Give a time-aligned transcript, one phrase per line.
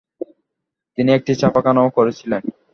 [0.97, 2.43] তিনি একটি ছাপাখানাও করেছিলেন।